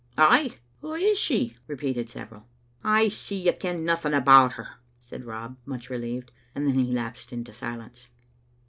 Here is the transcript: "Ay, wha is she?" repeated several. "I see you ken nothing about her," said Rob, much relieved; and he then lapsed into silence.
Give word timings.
"Ay, 0.17 0.55
wha 0.81 0.93
is 0.95 1.19
she?" 1.19 1.55
repeated 1.67 2.09
several. 2.09 2.47
"I 2.83 3.07
see 3.07 3.35
you 3.35 3.53
ken 3.53 3.85
nothing 3.85 4.15
about 4.15 4.53
her," 4.53 4.77
said 4.97 5.25
Rob, 5.25 5.57
much 5.63 5.91
relieved; 5.91 6.31
and 6.55 6.71
he 6.75 6.85
then 6.85 6.95
lapsed 6.95 7.31
into 7.31 7.53
silence. 7.53 8.07